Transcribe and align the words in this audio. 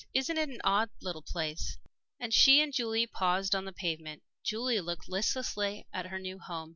"Isn't 0.15 0.35
it 0.39 0.49
an 0.49 0.61
odd 0.63 0.89
little 1.03 1.21
place?" 1.21 1.77
And 2.19 2.29
as 2.29 2.33
she 2.33 2.59
and 2.59 2.73
Julie 2.73 3.05
paused 3.05 3.53
on 3.53 3.65
the 3.65 3.71
pavement, 3.71 4.23
Julie 4.43 4.81
looked 4.81 5.07
listlessly 5.07 5.85
at 5.93 6.07
her 6.07 6.17
new 6.17 6.39
home. 6.39 6.69